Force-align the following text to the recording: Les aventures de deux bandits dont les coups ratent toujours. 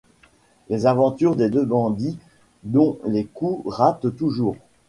Les 0.69 0.87
aventures 0.87 1.35
de 1.35 1.47
deux 1.47 1.63
bandits 1.63 2.17
dont 2.63 2.97
les 3.05 3.23
coups 3.23 3.63
ratent 3.71 4.15
toujours. 4.15 4.55